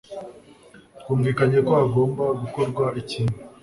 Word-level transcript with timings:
Twumvikanye 1.01 1.57
ko 1.67 1.71
hagomba 1.79 2.23
gukorwa 2.41 2.83
ikintu. 3.01 3.37